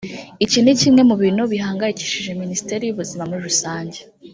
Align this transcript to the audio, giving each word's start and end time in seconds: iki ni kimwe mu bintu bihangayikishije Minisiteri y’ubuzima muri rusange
iki 0.45 0.59
ni 0.61 0.73
kimwe 0.79 1.01
mu 1.09 1.15
bintu 1.23 1.41
bihangayikishije 1.51 2.31
Minisiteri 2.41 2.81
y’ubuzima 2.85 3.23
muri 3.29 3.41
rusange 3.49 3.99